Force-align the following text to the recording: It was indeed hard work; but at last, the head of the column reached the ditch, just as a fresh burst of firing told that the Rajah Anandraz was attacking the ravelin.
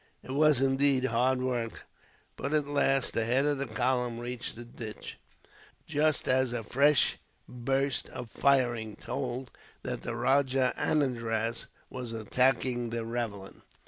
It 0.23 0.31
was 0.31 0.61
indeed 0.63 1.05
hard 1.05 1.43
work; 1.43 1.85
but 2.35 2.55
at 2.55 2.65
last, 2.67 3.13
the 3.13 3.23
head 3.23 3.45
of 3.45 3.59
the 3.59 3.67
column 3.67 4.17
reached 4.17 4.55
the 4.55 4.65
ditch, 4.65 5.19
just 5.85 6.27
as 6.27 6.53
a 6.53 6.63
fresh 6.63 7.19
burst 7.47 8.09
of 8.09 8.31
firing 8.31 8.95
told 8.95 9.51
that 9.83 10.01
the 10.01 10.15
Rajah 10.15 10.73
Anandraz 10.75 11.67
was 11.91 12.13
attacking 12.13 12.89
the 12.89 13.05
ravelin. 13.05 13.61